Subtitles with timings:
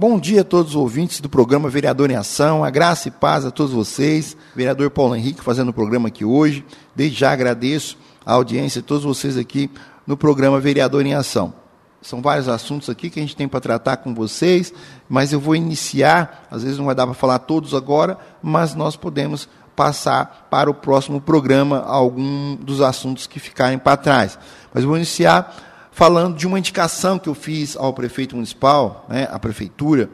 [0.00, 3.44] Bom dia a todos os ouvintes do programa Vereador em Ação, a graça e paz
[3.44, 4.34] a todos vocês.
[4.56, 6.64] Vereador Paulo Henrique fazendo o programa aqui hoje.
[6.96, 9.70] Desde já agradeço a audiência de todos vocês aqui
[10.06, 11.52] no programa Vereador em Ação.
[12.00, 14.72] São vários assuntos aqui que a gente tem para tratar com vocês,
[15.06, 18.96] mas eu vou iniciar, às vezes não vai dar para falar todos agora, mas nós
[18.96, 24.38] podemos passar para o próximo programa algum dos assuntos que ficarem para trás.
[24.72, 29.28] Mas eu vou iniciar falando de uma indicação que eu fiz ao prefeito municipal, né,
[29.30, 30.08] à prefeitura,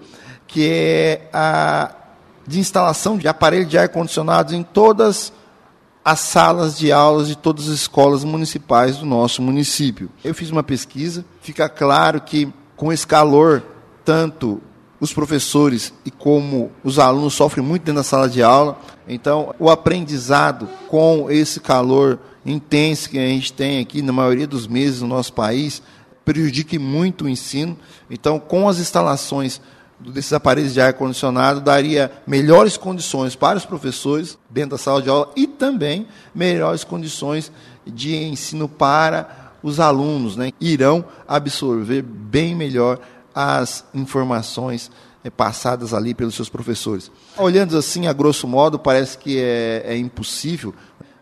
[0.46, 1.94] que é a
[2.46, 5.32] de instalação de aparelhos de ar-condicionado em todas
[6.04, 10.08] as salas de aulas de todas as escolas municipais do nosso município.
[10.22, 13.64] Eu fiz uma pesquisa, fica claro que com esse calor,
[14.04, 14.62] tanto
[15.00, 18.78] os professores e como os alunos sofrem muito dentro da sala de aula.
[19.08, 24.66] Então, o aprendizado com esse calor intenso que a gente tem aqui na maioria dos
[24.66, 25.82] meses no nosso país
[26.24, 27.78] prejudica muito o ensino.
[28.10, 29.60] Então, com as instalações
[30.00, 35.30] desses aparelhos de ar-condicionado, daria melhores condições para os professores dentro da sala de aula
[35.36, 37.50] e também melhores condições
[37.86, 40.52] de ensino para os alunos, né?
[40.60, 42.98] Irão absorver bem melhor
[43.34, 44.90] as informações
[45.30, 47.10] passadas ali pelos seus professores.
[47.36, 50.74] Olhando assim, a grosso modo, parece que é, é impossível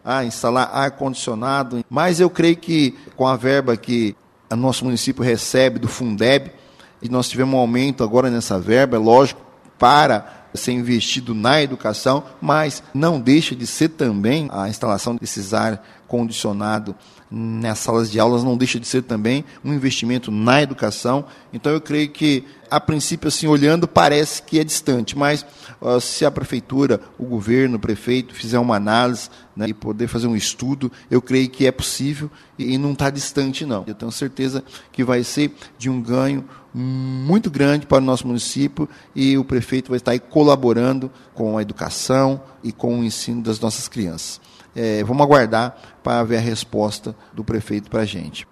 [0.05, 4.15] ah, instalar ar-condicionado, mas eu creio que com a verba que
[4.51, 6.53] o nosso município recebe do Fundeb,
[7.01, 9.41] e nós tivemos um aumento agora nessa verba, é lógico,
[9.79, 15.85] para ser investido na educação, mas não deixa de ser também a instalação desses ar
[16.15, 16.95] condicionado
[17.29, 21.25] nas salas de aulas não deixa de ser também um investimento na educação.
[21.53, 25.45] Então eu creio que a princípio assim olhando parece que é distante, mas
[25.81, 30.29] uh, se a prefeitura, o governo, o prefeito fizer uma análise né, e poder fazer
[30.29, 33.83] um estudo, eu creio que é possível e, e não está distante não.
[33.89, 34.63] Eu tenho certeza
[34.93, 39.89] que vai ser de um ganho muito grande para o nosso município e o prefeito
[39.89, 44.41] vai estar aí colaborando com a educação e com o ensino das nossas crianças.
[44.75, 48.47] É, vamos aguardar para ver a resposta do prefeito para a gente.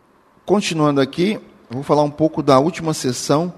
[0.45, 3.53] Continuando aqui, vou falar um pouco da última sessão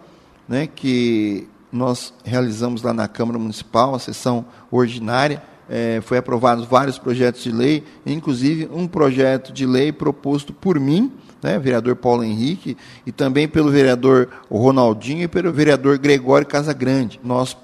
[0.49, 5.43] né, que nós realizamos lá na Câmara Municipal, a sessão ordinária.
[5.69, 11.10] É, foi aprovados vários projetos de lei, inclusive um projeto de lei proposto por mim,
[11.43, 17.19] né, vereador Paulo Henrique, e também pelo vereador Ronaldinho e pelo vereador Gregório Casagrande.
[17.25, 17.56] Nós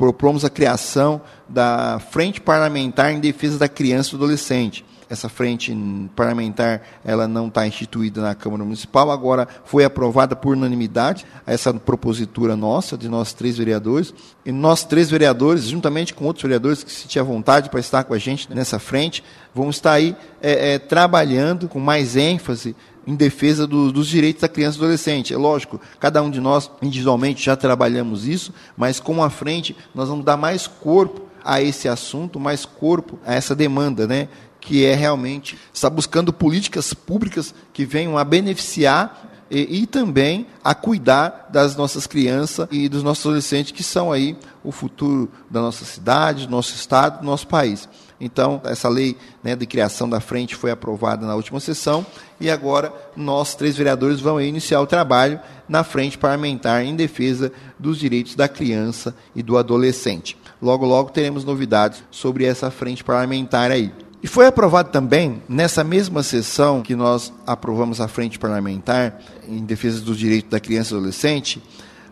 [0.00, 4.82] propomos a criação da Frente Parlamentar em Defesa da Criança e do Adolescente.
[5.10, 5.76] Essa frente
[6.16, 12.56] parlamentar ela não está instituída na Câmara Municipal, agora foi aprovada por unanimidade essa propositura
[12.56, 14.14] nossa, de nós três vereadores.
[14.46, 18.14] E nós três vereadores, juntamente com outros vereadores que se tinha vontade para estar com
[18.14, 19.22] a gente nessa frente,
[19.54, 22.74] vamos estar aí é, é, trabalhando com mais ênfase
[23.06, 25.34] em defesa do, dos direitos da criança e adolescente.
[25.34, 30.08] É lógico, cada um de nós individualmente já trabalhamos isso, mas com a frente nós
[30.08, 34.28] vamos dar mais corpo a esse assunto, mais corpo a essa demanda, né?
[34.60, 40.74] que é realmente estar buscando políticas públicas que venham a beneficiar e, e, também a
[40.74, 45.84] cuidar das nossas crianças e dos nossos adolescentes, que são aí o futuro da nossa
[45.84, 47.88] cidade, do nosso estado, do nosso país.
[48.20, 52.04] Então, essa lei né, de criação da frente foi aprovada na última sessão
[52.38, 57.98] e agora nós, três vereadores, vamos iniciar o trabalho na frente parlamentar em defesa dos
[57.98, 60.36] direitos da criança e do adolescente.
[60.60, 63.90] Logo, logo teremos novidades sobre essa frente parlamentar aí.
[64.22, 70.02] E foi aprovado também, nessa mesma sessão que nós aprovamos a frente parlamentar em defesa
[70.02, 71.62] dos direitos da criança e do adolescente,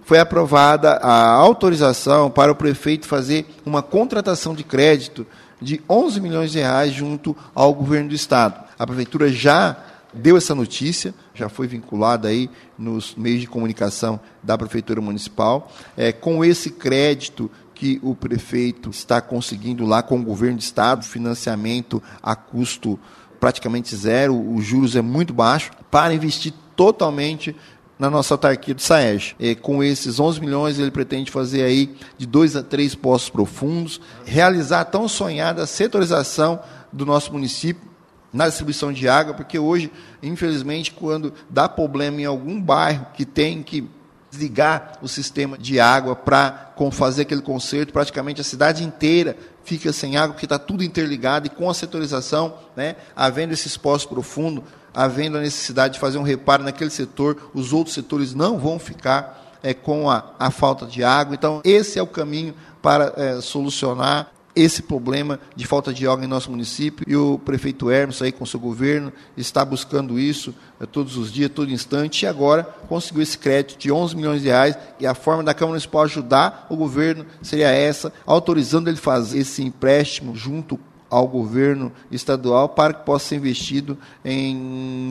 [0.06, 5.26] foi aprovada a autorização para o prefeito fazer uma contratação de crédito
[5.60, 8.64] de 11 milhões de reais junto ao governo do estado.
[8.78, 9.76] A prefeitura já
[10.12, 12.48] deu essa notícia, já foi vinculada aí
[12.78, 15.70] nos meios de comunicação da prefeitura municipal.
[15.96, 21.04] É, com esse crédito que o prefeito está conseguindo lá com o governo do estado,
[21.04, 22.98] financiamento a custo
[23.38, 27.54] praticamente zero, os juros é muito baixo, para investir totalmente
[27.98, 29.34] na nossa autarquia do Saerj.
[29.38, 34.00] E com esses 11 milhões, ele pretende fazer aí de dois a três poços profundos,
[34.24, 36.60] realizar a tão sonhada setorização
[36.92, 37.88] do nosso município
[38.32, 39.90] na distribuição de água, porque hoje,
[40.22, 43.88] infelizmente, quando dá problema em algum bairro que tem que
[44.30, 50.16] desligar o sistema de água para fazer aquele conserto, praticamente a cidade inteira fica sem
[50.16, 54.64] água, porque está tudo interligado, e com a setorização, né, havendo esses poços profundos,
[54.94, 59.58] havendo a necessidade de fazer um reparo naquele setor, os outros setores não vão ficar
[59.62, 61.34] é, com a, a falta de água.
[61.34, 66.28] Então, esse é o caminho para é, solucionar esse problema de falta de água em
[66.28, 71.16] nosso município e o prefeito Hermes aí com seu governo está buscando isso é, todos
[71.16, 75.06] os dias, todo instante, e agora conseguiu esse crédito de 11 milhões de reais e
[75.06, 80.34] a forma da Câmara Municipal ajudar o governo seria essa, autorizando ele fazer esse empréstimo
[80.34, 80.78] junto
[81.10, 84.54] ao governo estadual para que possa ser investido em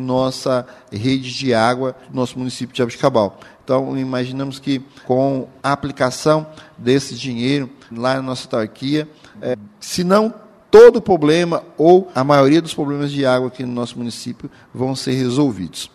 [0.02, 3.40] nossa rede de água, nosso município de Abicabal.
[3.64, 6.48] Então, imaginamos que com a aplicação
[6.78, 9.10] desse dinheiro lá na nossa autarquia,
[9.42, 10.34] é, se não
[10.72, 14.96] todo o problema ou a maioria dos problemas de água aqui no nosso município vão
[14.96, 15.92] ser resolvidos.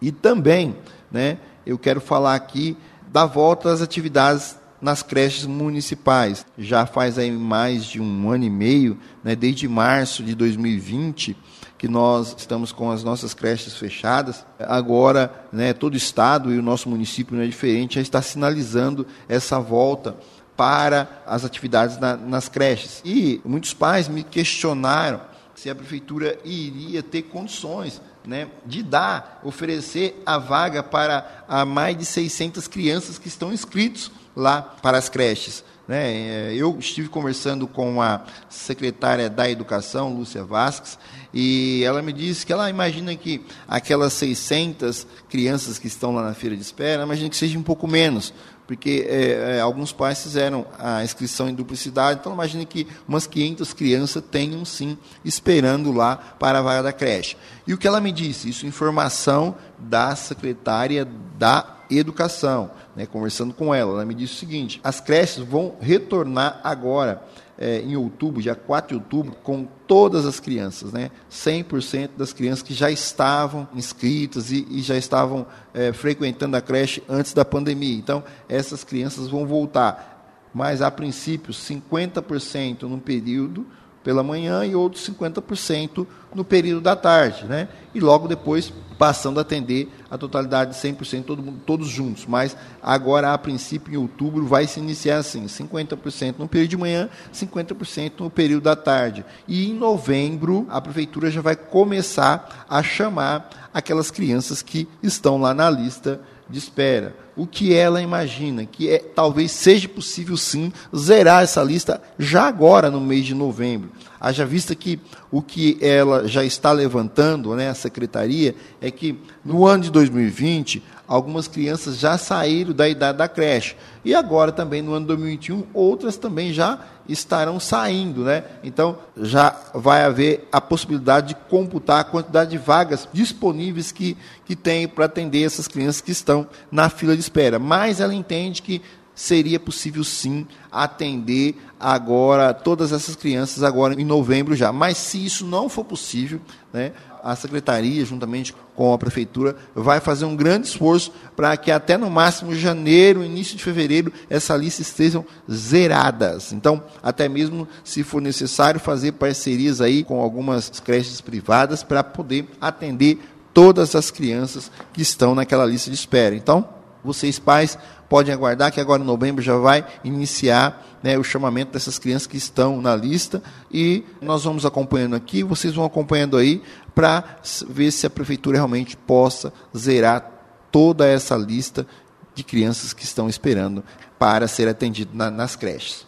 [0.00, 0.76] E também,
[1.10, 2.76] né, eu quero falar aqui
[3.12, 6.44] da volta às atividades nas creches municipais.
[6.58, 11.34] Já faz aí mais de um ano e meio, né, desde março de 2020,
[11.78, 14.44] que nós estamos com as nossas creches fechadas.
[14.58, 19.06] Agora, né, todo o estado e o nosso município não é diferente, já está sinalizando
[19.26, 20.18] essa volta
[20.54, 23.00] para as atividades na, nas creches.
[23.06, 25.22] E muitos pais me questionaram
[25.54, 31.96] se a prefeitura iria ter condições né, de dar, oferecer a vaga para a mais
[31.96, 35.64] de 600 crianças que estão inscritos lá para as creches.
[35.86, 36.50] Né?
[36.50, 40.98] É, eu estive conversando com a secretária da Educação, Lúcia Vasques,
[41.32, 46.34] e ela me disse que ela imagina que aquelas 600 crianças que estão lá na
[46.34, 48.32] fila de espera, imagina que seja um pouco menos,
[48.66, 53.74] porque é, é, alguns pais fizeram a inscrição em duplicidade, então imagine que umas 500
[53.74, 57.36] crianças tenham sim esperando lá para a vaga da creche.
[57.66, 58.48] E o que ela me disse?
[58.48, 61.06] Isso informação da secretária
[61.38, 63.92] da Educação, né, conversando com ela.
[63.92, 67.22] Ela me disse o seguinte: as creches vão retornar agora
[67.58, 71.10] é, em outubro, dia 4 de outubro, com todas as crianças, né?
[71.30, 77.02] 100% das crianças que já estavam inscritas e, e já estavam é, frequentando a creche
[77.08, 77.96] antes da pandemia.
[77.96, 83.66] Então, essas crianças vão voltar, mas a princípio 50% no período
[84.04, 87.68] pela manhã e outros 50% no período da tarde, né?
[87.94, 92.26] E logo depois passando a atender a totalidade de 100%, todo todos juntos.
[92.26, 97.08] Mas agora, a princípio, em outubro, vai se iniciar assim: 50% no período de manhã,
[97.32, 99.24] 50% no período da tarde.
[99.48, 105.54] E em novembro, a prefeitura já vai começar a chamar aquelas crianças que estão lá
[105.54, 107.16] na lista de espera.
[107.36, 112.90] O que ela imagina que é, talvez seja possível sim zerar essa lista já agora
[112.90, 113.90] no mês de novembro.
[114.20, 115.00] Haja vista que
[115.30, 120.82] o que ela já está levantando, né, a secretaria, é que no ano de 2020
[121.06, 123.76] algumas crianças já saíram da idade da creche.
[124.04, 126.78] E agora também no ano 2021 outras também já
[127.08, 128.44] estarão saindo, né?
[128.62, 134.56] Então já vai haver a possibilidade de computar a quantidade de vagas disponíveis que, que
[134.56, 137.58] tem para atender essas crianças que estão na fila de espera.
[137.58, 138.80] Mas ela entende que
[139.14, 144.72] seria possível sim atender agora todas essas crianças agora em novembro já.
[144.72, 146.40] Mas se isso não for possível,
[146.72, 151.96] né, a secretaria, juntamente com a prefeitura, vai fazer um grande esforço para que até
[151.96, 156.52] no máximo janeiro, início de fevereiro, essa lista estejam zeradas.
[156.52, 162.46] Então, até mesmo se for necessário fazer parcerias aí com algumas creches privadas para poder
[162.60, 163.18] atender
[163.54, 166.34] todas as crianças que estão naquela lista de espera.
[166.34, 166.68] Então,
[167.04, 167.78] vocês pais
[168.08, 172.36] podem aguardar que agora em novembro já vai iniciar né, o chamamento dessas crianças que
[172.36, 176.62] estão na lista e nós vamos acompanhando aqui, vocês vão acompanhando aí
[176.94, 177.22] para
[177.68, 180.30] ver se a prefeitura realmente possa zerar
[180.70, 181.86] toda essa lista
[182.34, 183.84] de crianças que estão esperando
[184.18, 186.06] para ser atendido na, nas creches.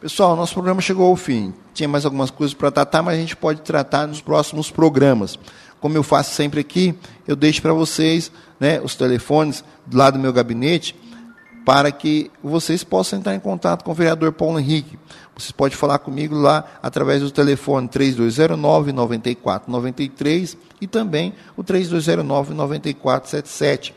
[0.00, 1.54] Pessoal, nosso programa chegou ao fim.
[1.72, 5.38] Tinha mais algumas coisas para tratar, mas a gente pode tratar nos próximos programas.
[5.82, 6.94] Como eu faço sempre aqui,
[7.26, 10.94] eu deixo para vocês né, os telefones lá do meu gabinete
[11.64, 14.96] para que vocês possam entrar em contato com o vereador Paulo Henrique.
[15.36, 23.92] Vocês podem falar comigo lá através do telefone 3209 9493 e também o 3209 9477.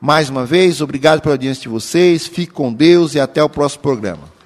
[0.00, 3.82] Mais uma vez, obrigado pela audiência de vocês, fique com Deus e até o próximo
[3.82, 4.39] programa.